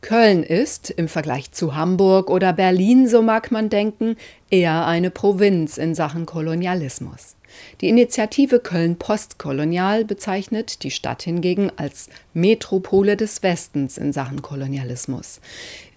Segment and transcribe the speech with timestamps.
[0.00, 4.16] Köln ist, im Vergleich zu Hamburg oder Berlin, so mag man denken,
[4.50, 7.36] eher eine Provinz in Sachen Kolonialismus.
[7.80, 15.40] Die Initiative Köln Postkolonial bezeichnet die Stadt hingegen als Metropole des Westens in Sachen Kolonialismus.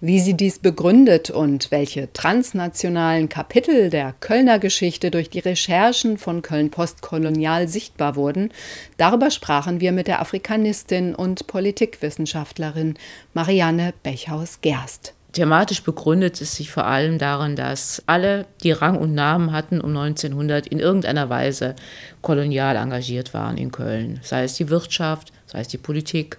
[0.00, 6.42] Wie sie dies begründet und welche transnationalen Kapitel der Kölner Geschichte durch die Recherchen von
[6.42, 8.50] Köln Postkolonial sichtbar wurden,
[8.96, 12.94] darüber sprachen wir mit der Afrikanistin und Politikwissenschaftlerin
[13.32, 15.14] Marianne Bechhaus-Gerst.
[15.34, 19.90] Thematisch begründet es sich vor allem darin, dass alle, die Rang und Namen hatten um
[19.96, 21.74] 1900, in irgendeiner Weise
[22.22, 24.20] kolonial engagiert waren in Köln.
[24.22, 26.38] Sei es die Wirtschaft, sei es die Politik,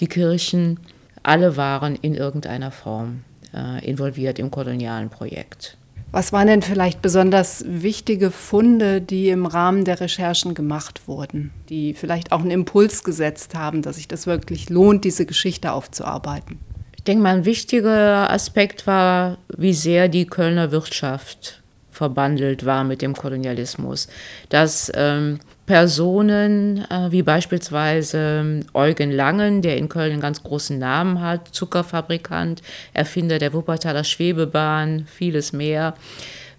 [0.00, 0.78] die Kirchen,
[1.22, 5.78] alle waren in irgendeiner Form äh, involviert im kolonialen Projekt.
[6.12, 11.94] Was waren denn vielleicht besonders wichtige Funde, die im Rahmen der Recherchen gemacht wurden, die
[11.94, 16.58] vielleicht auch einen Impuls gesetzt haben, dass sich das wirklich lohnt, diese Geschichte aufzuarbeiten?
[17.06, 23.14] Denke mal, ein wichtiger Aspekt war, wie sehr die Kölner Wirtschaft verbandelt war mit dem
[23.14, 24.08] Kolonialismus.
[24.50, 30.78] Dass ähm, Personen äh, wie beispielsweise ähm, Eugen Langen, der in Köln einen ganz großen
[30.78, 35.94] Namen hat, Zuckerfabrikant, Erfinder der Wuppertaler Schwebebahn, vieles mehr,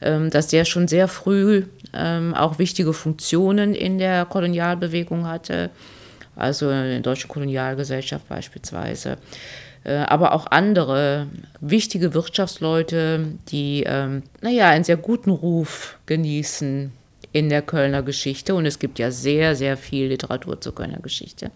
[0.02, 5.70] ähm, dass der schon sehr früh ähm, auch wichtige Funktionen in der Kolonialbewegung hatte,
[6.36, 9.18] also in der Deutschen Kolonialgesellschaft beispielsweise.
[9.88, 11.28] Äh, aber auch andere
[11.62, 16.92] wichtige Wirtschaftsleute, die, ähm, naja, einen sehr guten Ruf genießen
[17.38, 18.56] in der Kölner Geschichte.
[18.56, 21.52] Und es gibt ja sehr, sehr viel Literatur zur Kölner Geschichte.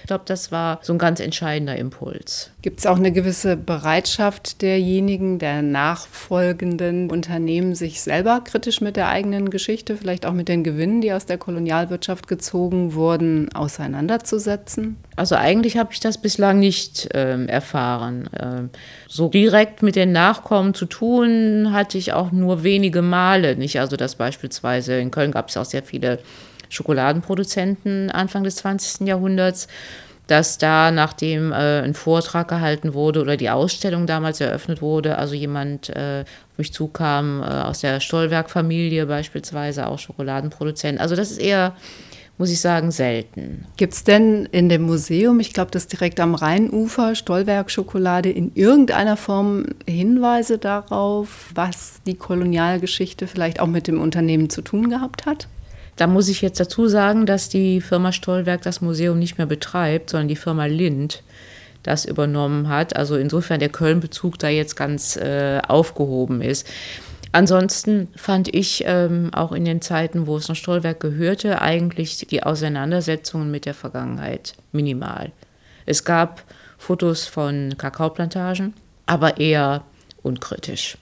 [0.00, 2.50] Ich glaube, das war so ein ganz entscheidender Impuls.
[2.62, 9.08] Gibt es auch eine gewisse Bereitschaft derjenigen, der nachfolgenden Unternehmen, sich selber kritisch mit der
[9.08, 14.96] eigenen Geschichte, vielleicht auch mit den Gewinnen, die aus der Kolonialwirtschaft gezogen wurden, auseinanderzusetzen?
[15.16, 18.30] Also eigentlich habe ich das bislang nicht ähm, erfahren.
[18.40, 18.70] Ähm,
[19.06, 23.54] so direkt mit den Nachkommen zu tun hatte ich auch nur wenige Male.
[23.56, 26.18] Nicht also, dass beispielsweise in Köln gab es auch sehr viele
[26.68, 29.06] Schokoladenproduzenten Anfang des 20.
[29.06, 29.68] Jahrhunderts,
[30.28, 35.34] dass da, nachdem äh, ein Vortrag gehalten wurde oder die Ausstellung damals eröffnet wurde, also
[35.34, 41.00] jemand äh, auf mich zukam äh, aus der Stollwerk-Familie beispielsweise, auch Schokoladenproduzent.
[41.00, 41.74] Also das ist eher
[42.40, 43.66] muss ich sagen, selten.
[43.76, 48.52] Gibt es denn in dem Museum, ich glaube, das direkt am Rheinufer, Stollwerk Schokolade, in
[48.54, 55.26] irgendeiner Form Hinweise darauf, was die Kolonialgeschichte vielleicht auch mit dem Unternehmen zu tun gehabt
[55.26, 55.48] hat?
[55.96, 60.08] Da muss ich jetzt dazu sagen, dass die Firma Stollwerk das Museum nicht mehr betreibt,
[60.08, 61.22] sondern die Firma Lind
[61.82, 62.96] das übernommen hat.
[62.96, 66.66] Also insofern der Köln-Bezug da jetzt ganz äh, aufgehoben ist.
[67.32, 72.42] Ansonsten fand ich ähm, auch in den Zeiten, wo es noch Stollwerk gehörte, eigentlich die
[72.42, 75.30] Auseinandersetzungen mit der Vergangenheit minimal.
[75.86, 76.42] Es gab
[76.76, 78.74] Fotos von Kakaoplantagen,
[79.06, 79.84] aber eher
[80.22, 80.96] unkritisch.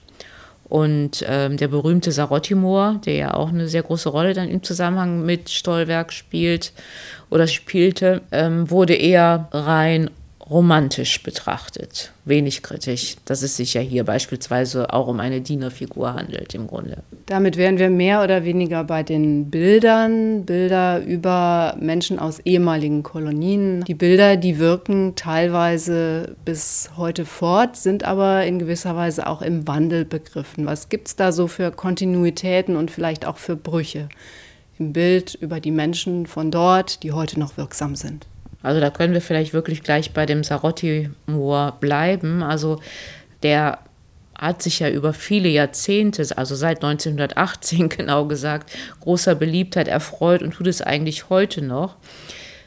[0.65, 5.25] Und ähm, der berühmte Sarotti-Moor, der ja auch eine sehr große Rolle dann im Zusammenhang
[5.25, 6.73] mit Stollwerk spielt
[7.31, 10.11] oder spielte, ähm, wurde eher rein
[10.49, 16.55] romantisch betrachtet, wenig kritisch, dass es sich ja hier beispielsweise auch um eine Dienerfigur handelt
[16.55, 17.03] im Grunde.
[17.27, 23.83] Damit wären wir mehr oder weniger bei den Bildern, Bilder über Menschen aus ehemaligen Kolonien.
[23.85, 29.67] Die Bilder, die wirken teilweise bis heute fort, sind aber in gewisser Weise auch im
[29.67, 30.65] Wandel begriffen.
[30.65, 34.09] Was gibt es da so für Kontinuitäten und vielleicht auch für Brüche
[34.79, 38.25] im Bild über die Menschen von dort, die heute noch wirksam sind?
[38.61, 42.43] Also da können wir vielleicht wirklich gleich bei dem Sarotti-Moor bleiben.
[42.43, 42.79] Also
[43.41, 43.79] der
[44.37, 48.71] hat sich ja über viele Jahrzehnte, also seit 1918 genau gesagt,
[49.01, 51.95] großer Beliebtheit erfreut und tut es eigentlich heute noch.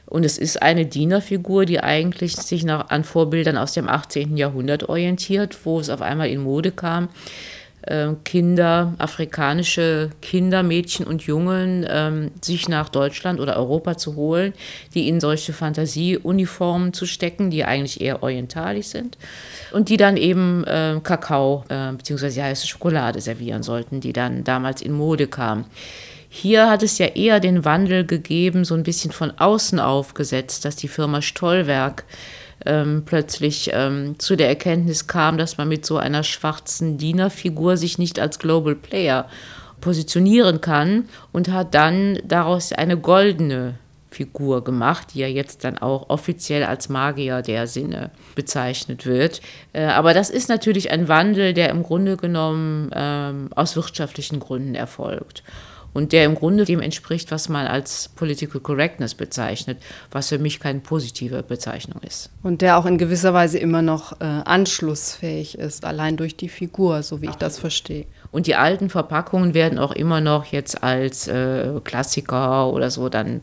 [0.06, 4.36] Und es ist eine Dienerfigur, die eigentlich sich nach, an Vorbildern aus dem 18.
[4.36, 7.08] Jahrhundert orientiert, wo es auf einmal in Mode kam,
[8.24, 14.52] Kinder, afrikanische Kinder, Mädchen und Jungen ähm, sich nach Deutschland oder Europa zu holen,
[14.94, 19.18] die in solche Fantasieuniformen zu stecken, die eigentlich eher orientalisch sind
[19.72, 22.42] und die dann eben äh, Kakao äh, bzw.
[22.42, 25.64] heiße Schokolade servieren sollten, die dann damals in Mode kam.
[26.34, 30.76] Hier hat es ja eher den Wandel gegeben, so ein bisschen von außen aufgesetzt, dass
[30.76, 32.04] die Firma Stollwerk
[32.66, 37.98] ähm, plötzlich ähm, zu der Erkenntnis kam, dass man mit so einer schwarzen Dienerfigur sich
[37.98, 39.28] nicht als Global Player
[39.80, 43.74] positionieren kann und hat dann daraus eine goldene
[44.10, 49.40] Figur gemacht, die ja jetzt dann auch offiziell als Magier der Sinne bezeichnet wird.
[49.72, 54.74] Äh, aber das ist natürlich ein Wandel, der im Grunde genommen ähm, aus wirtschaftlichen Gründen
[54.74, 55.42] erfolgt.
[55.92, 59.78] Und der im Grunde dem entspricht, was man als Political Correctness bezeichnet,
[60.10, 62.30] was für mich keine positive Bezeichnung ist.
[62.42, 67.02] Und der auch in gewisser Weise immer noch äh, anschlussfähig ist, allein durch die Figur,
[67.02, 68.06] so wie ich das verstehe.
[68.30, 73.42] Und die alten Verpackungen werden auch immer noch jetzt als äh, Klassiker oder so dann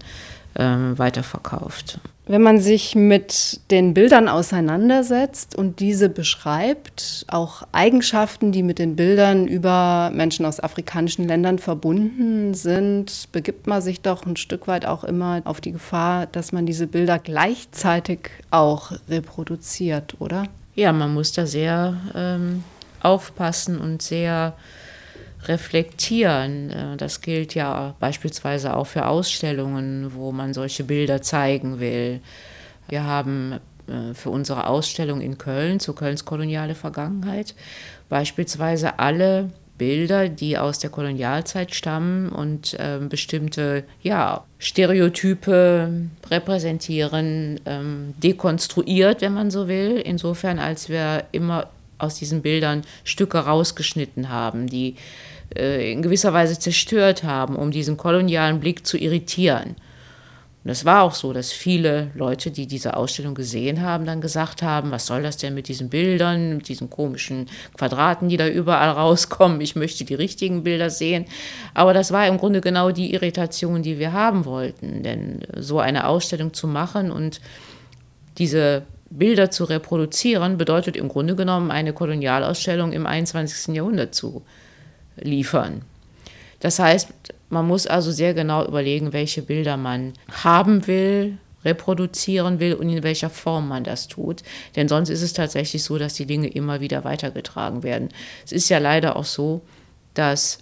[0.55, 1.99] ähm, weiterverkauft.
[2.25, 8.95] Wenn man sich mit den Bildern auseinandersetzt und diese beschreibt, auch Eigenschaften, die mit den
[8.95, 14.85] Bildern über Menschen aus afrikanischen Ländern verbunden sind, begibt man sich doch ein Stück weit
[14.85, 20.43] auch immer auf die Gefahr, dass man diese Bilder gleichzeitig auch reproduziert, oder?
[20.75, 22.63] Ja, man muss da sehr ähm,
[23.01, 24.53] aufpassen und sehr
[25.47, 26.69] reflektieren.
[26.71, 32.21] Äh, das gilt ja beispielsweise auch für Ausstellungen, wo man solche Bilder zeigen will.
[32.87, 37.55] Wir haben äh, für unsere Ausstellung in Köln zu Kölns koloniale Vergangenheit
[38.09, 45.91] beispielsweise alle Bilder, die aus der Kolonialzeit stammen und äh, bestimmte ja, Stereotype
[46.29, 49.97] repräsentieren, ähm, dekonstruiert, wenn man so will.
[50.03, 54.95] Insofern, als wir immer aus diesen Bildern Stücke rausgeschnitten haben, die
[55.55, 59.75] äh, in gewisser Weise zerstört haben, um diesen kolonialen Blick zu irritieren.
[60.63, 64.61] Und es war auch so, dass viele Leute, die diese Ausstellung gesehen haben, dann gesagt
[64.61, 67.47] haben, was soll das denn mit diesen Bildern, mit diesen komischen
[67.77, 69.61] Quadraten, die da überall rauskommen.
[69.61, 71.25] Ich möchte die richtigen Bilder sehen.
[71.73, 75.01] Aber das war im Grunde genau die Irritation, die wir haben wollten.
[75.01, 77.39] Denn so eine Ausstellung zu machen und
[78.37, 83.73] diese Bilder zu reproduzieren, bedeutet im Grunde genommen eine Kolonialausstellung im 21.
[83.73, 84.43] Jahrhundert zu
[85.21, 85.83] liefern.
[86.59, 87.09] Das heißt,
[87.49, 93.03] man muss also sehr genau überlegen, welche Bilder man haben will, reproduzieren will und in
[93.03, 94.43] welcher Form man das tut.
[94.75, 98.09] Denn sonst ist es tatsächlich so, dass die Dinge immer wieder weitergetragen werden.
[98.45, 99.61] Es ist ja leider auch so,
[100.13, 100.59] dass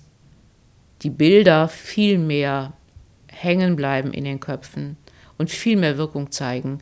[1.03, 2.73] die Bilder viel mehr
[3.31, 4.97] hängen bleiben in den Köpfen
[5.37, 6.79] und viel mehr Wirkung zeigen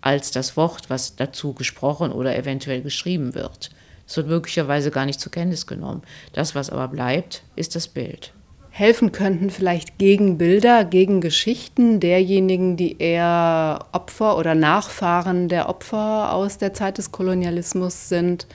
[0.00, 3.70] als das Wort, was dazu gesprochen oder eventuell geschrieben wird.
[4.08, 6.02] Es wird möglicherweise gar nicht zur Kenntnis genommen.
[6.32, 8.32] Das, was aber bleibt, ist das Bild.
[8.70, 16.32] Helfen könnten vielleicht gegen Bilder, gegen Geschichten derjenigen, die eher Opfer oder Nachfahren der Opfer
[16.32, 18.46] aus der Zeit des Kolonialismus sind.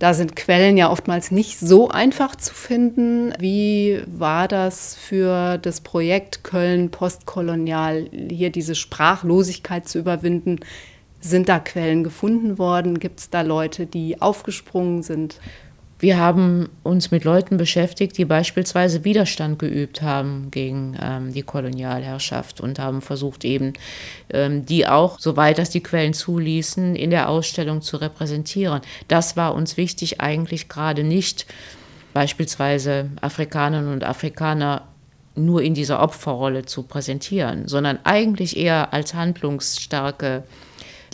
[0.00, 3.32] Da sind Quellen ja oftmals nicht so einfach zu finden.
[3.38, 10.58] Wie war das für das Projekt Köln postkolonial, hier diese Sprachlosigkeit zu überwinden?
[11.24, 12.98] Sind da Quellen gefunden worden?
[12.98, 15.40] Gibt es da Leute, die aufgesprungen sind?
[15.98, 22.60] Wir haben uns mit Leuten beschäftigt, die beispielsweise Widerstand geübt haben gegen ähm, die Kolonialherrschaft
[22.60, 23.72] und haben versucht, eben
[24.28, 28.82] ähm, die auch, soweit das die Quellen zuließen, in der Ausstellung zu repräsentieren.
[29.08, 31.46] Das war uns wichtig, eigentlich gerade nicht
[32.12, 34.82] beispielsweise Afrikanerinnen und Afrikaner
[35.36, 40.42] nur in dieser Opferrolle zu präsentieren, sondern eigentlich eher als handlungsstarke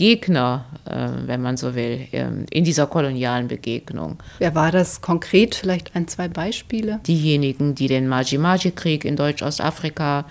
[0.01, 4.17] Gegner, äh, wenn man so will, ähm, in dieser kolonialen Begegnung.
[4.39, 5.55] Wer war das konkret?
[5.55, 7.01] Vielleicht ein, zwei Beispiele?
[7.07, 10.25] Diejenigen, die den Maji-Maji-Krieg in Deutsch-Ostafrika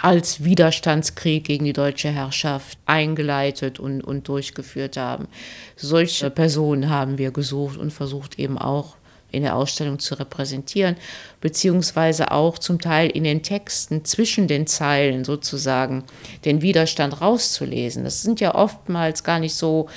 [0.00, 5.26] als Widerstandskrieg gegen die deutsche Herrschaft eingeleitet und, und durchgeführt haben.
[5.74, 8.94] Solche Personen haben wir gesucht und versucht eben auch
[9.34, 10.96] in der Ausstellung zu repräsentieren,
[11.40, 16.04] beziehungsweise auch zum Teil in den Texten zwischen den Zeilen sozusagen
[16.44, 18.04] den Widerstand rauszulesen.
[18.04, 19.88] Das sind ja oftmals gar nicht so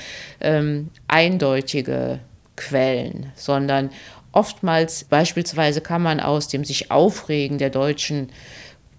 [0.42, 2.19] ähm, eindeutige
[2.56, 3.92] Quellen, sondern
[4.31, 8.30] oftmals beispielsweise kann man aus dem sich aufregen der deutschen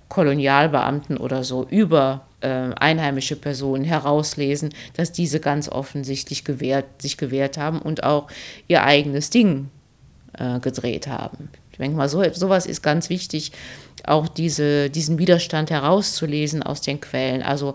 [0.08, 7.58] Kolonialbeamten oder so über äh, einheimische Personen herauslesen, dass diese ganz offensichtlich gewehrt, sich gewehrt
[7.58, 8.28] haben und auch
[8.68, 9.70] ihr eigenes Ding
[10.38, 11.48] äh, gedreht haben.
[11.72, 13.52] Ich denke mal, so, sowas ist ganz wichtig,
[14.04, 17.74] auch diese, diesen Widerstand herauszulesen aus den Quellen, also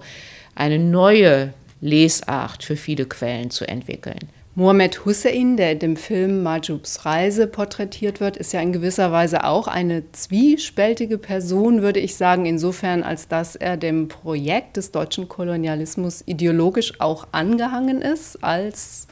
[0.56, 4.20] eine neue Lesart für viele Quellen zu entwickeln.
[4.56, 9.46] Mohamed Hussein, der in dem Film Majubs Reise porträtiert wird, ist ja in gewisser Weise
[9.46, 15.28] auch eine zwiespältige Person, würde ich sagen, insofern, als dass er dem Projekt des deutschen
[15.28, 19.08] Kolonialismus ideologisch auch angehangen ist, als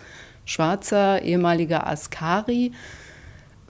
[0.46, 2.72] schwarzer ehemaliger Askari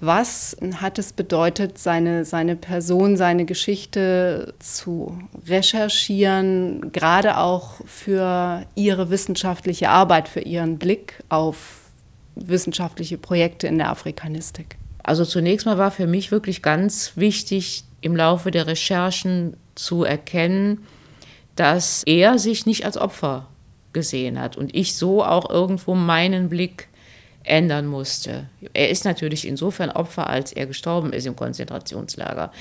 [0.02, 5.18] was hat es bedeutet, seine, seine Person, seine Geschichte zu
[5.48, 11.82] recherchieren, gerade auch für Ihre wissenschaftliche Arbeit, für Ihren Blick auf
[12.36, 14.78] wissenschaftliche Projekte in der Afrikanistik?
[15.04, 20.84] Also zunächst mal war für mich wirklich ganz wichtig, im Laufe der Recherchen zu erkennen,
[21.56, 23.48] dass er sich nicht als Opfer
[23.94, 26.88] gesehen hat und ich so auch irgendwo meinen Blick
[27.44, 28.48] ändern musste.
[28.74, 32.52] Er ist natürlich insofern Opfer, als er gestorben ist im Konzentrationslager.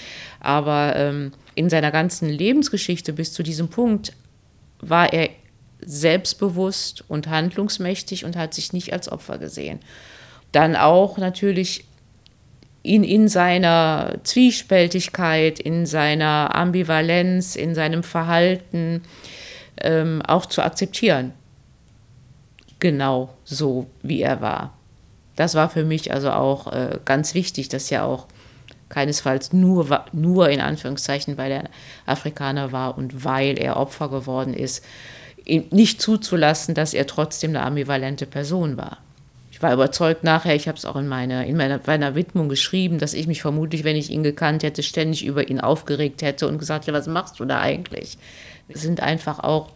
[0.41, 4.13] Aber ähm, in seiner ganzen Lebensgeschichte bis zu diesem Punkt
[4.81, 5.31] war er
[5.83, 9.81] selbstbewusst und handlungsmächtig und hat sich nicht als Opfer gesehen.
[10.53, 11.85] Dann auch natürlich
[12.83, 19.03] ihn in seiner Zwiespältigkeit, in seiner Ambivalenz, in seinem Verhalten
[19.83, 21.33] ähm, auch zu akzeptieren.
[22.81, 24.75] Genau so, wie er war.
[25.37, 28.27] Das war für mich also auch äh, ganz wichtig, dass er auch
[28.89, 31.65] keinesfalls nur, nur in Anführungszeichen, weil er
[32.07, 34.85] Afrikaner war und weil er Opfer geworden ist,
[35.47, 38.99] nicht zuzulassen, dass er trotzdem eine ambivalente Person war
[39.61, 42.97] ich war überzeugt nachher, ich habe es auch in, meine, in meiner, meiner Widmung geschrieben,
[42.97, 46.57] dass ich mich vermutlich, wenn ich ihn gekannt hätte, ständig über ihn aufgeregt hätte und
[46.57, 48.17] gesagt hätte, was machst du da eigentlich?
[48.69, 49.73] Es sind einfach auch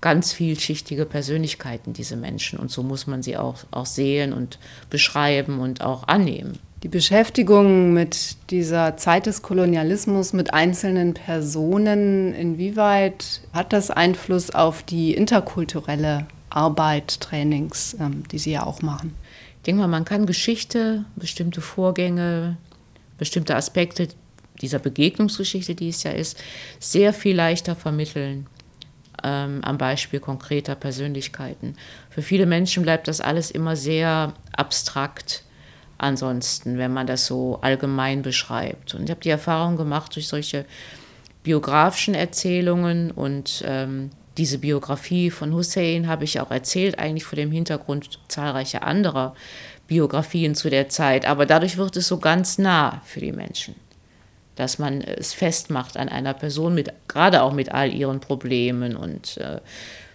[0.00, 2.58] ganz vielschichtige Persönlichkeiten, diese Menschen.
[2.58, 4.58] Und so muss man sie auch, auch sehen und
[4.90, 6.58] beschreiben und auch annehmen.
[6.82, 14.82] Die Beschäftigung mit dieser Zeit des Kolonialismus, mit einzelnen Personen, inwieweit hat das Einfluss auf
[14.82, 19.14] die interkulturelle Arbeit, Trainings, ähm, die Sie ja auch machen.
[19.56, 22.56] Ich denke mal, man kann Geschichte, bestimmte Vorgänge,
[23.18, 24.08] bestimmte Aspekte
[24.60, 26.38] dieser Begegnungsgeschichte, die es ja ist,
[26.78, 28.46] sehr viel leichter vermitteln
[29.22, 31.74] ähm, am Beispiel konkreter Persönlichkeiten.
[32.10, 35.42] Für viele Menschen bleibt das alles immer sehr abstrakt
[35.98, 38.94] ansonsten, wenn man das so allgemein beschreibt.
[38.94, 40.64] Und ich habe die Erfahrung gemacht durch solche
[41.42, 47.50] biografischen Erzählungen und ähm, diese Biografie von Hussein habe ich auch erzählt, eigentlich vor dem
[47.50, 49.34] Hintergrund zahlreicher anderer
[49.86, 51.26] Biografien zu der Zeit.
[51.26, 53.74] Aber dadurch wird es so ganz nah für die Menschen,
[54.56, 59.36] dass man es festmacht an einer Person, mit, gerade auch mit all ihren Problemen und
[59.38, 59.60] äh,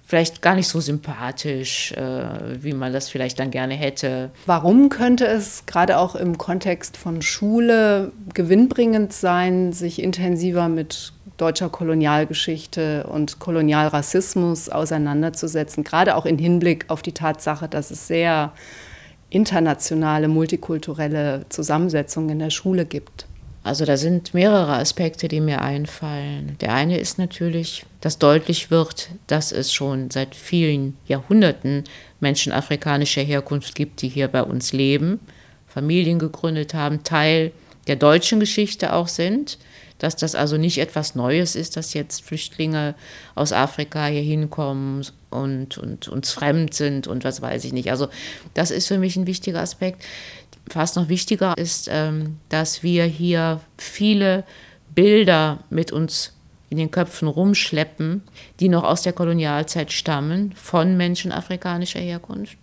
[0.04, 4.30] vielleicht gar nicht so sympathisch, äh, wie man das vielleicht dann gerne hätte.
[4.46, 11.70] Warum könnte es gerade auch im Kontext von Schule gewinnbringend sein, sich intensiver mit deutscher
[11.70, 18.52] Kolonialgeschichte und Kolonialrassismus auseinanderzusetzen, gerade auch im Hinblick auf die Tatsache, dass es sehr
[19.30, 23.26] internationale, multikulturelle Zusammensetzungen in der Schule gibt.
[23.64, 26.58] Also da sind mehrere Aspekte, die mir einfallen.
[26.62, 31.84] Der eine ist natürlich, dass deutlich wird, dass es schon seit vielen Jahrhunderten
[32.20, 35.20] Menschen afrikanischer Herkunft gibt, die hier bei uns leben,
[35.68, 37.52] Familien gegründet haben, Teil
[37.88, 39.58] der deutschen Geschichte auch sind
[40.02, 42.96] dass das also nicht etwas Neues ist, dass jetzt Flüchtlinge
[43.36, 47.92] aus Afrika hier hinkommen und, und uns fremd sind und was weiß ich nicht.
[47.92, 48.08] Also
[48.56, 50.04] das ist für mich ein wichtiger Aspekt.
[50.68, 54.44] Fast noch wichtiger ist, ähm, dass wir hier viele
[54.96, 56.34] Bilder mit uns
[56.72, 58.24] in den Köpfen rumschleppen,
[58.60, 62.58] die noch aus der Kolonialzeit stammen, von Menschen afrikanischer Herkunft,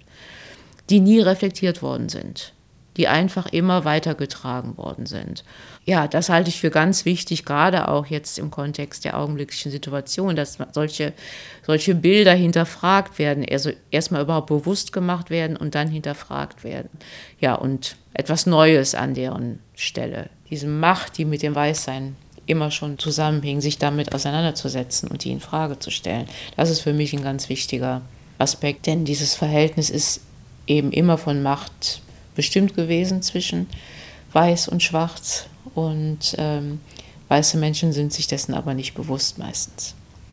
[0.90, 2.52] die nie reflektiert worden sind
[2.98, 5.44] die einfach immer weitergetragen worden sind.
[5.84, 10.36] Ja, das halte ich für ganz wichtig, gerade auch jetzt im Kontext der augenblicklichen Situation,
[10.36, 11.14] dass solche,
[11.64, 16.90] solche Bilder hinterfragt werden, also erstmal überhaupt bewusst gemacht werden und dann hinterfragt werden.
[17.40, 20.28] Ja, und etwas Neues an deren Stelle.
[20.50, 25.40] Diese Macht, die mit dem Weißsein immer schon zusammenhing, sich damit auseinanderzusetzen und die in
[25.40, 26.26] Frage zu stellen.
[26.56, 28.02] Das ist für mich ein ganz wichtiger
[28.38, 30.22] Aspekt, denn dieses Verhältnis ist
[30.66, 32.02] eben immer von Macht
[32.38, 33.66] bestimmt gewesen zwischen
[34.32, 35.46] Weiß und Schwarz.
[35.74, 36.80] Und ähm,
[37.26, 39.96] weiße Menschen sind sich dessen aber nicht bewusst meistens.